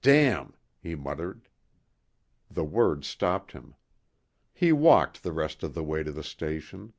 "Damn...." 0.00 0.54
he 0.80 0.94
muttered. 0.94 1.50
The 2.50 2.64
word 2.64 3.04
stopped 3.04 3.52
him. 3.52 3.74
He 4.54 4.72
walked 4.72 5.22
the 5.22 5.32
rest 5.34 5.62
of 5.62 5.74
the 5.74 5.84
way 5.84 6.02
to 6.02 6.10
the 6.12 6.24
station. 6.24 6.94